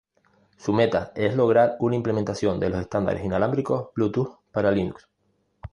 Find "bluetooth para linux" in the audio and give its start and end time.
3.95-5.07